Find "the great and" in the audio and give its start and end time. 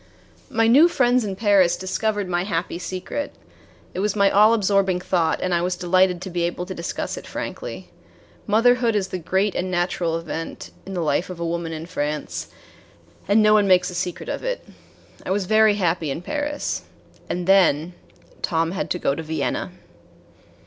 9.09-9.69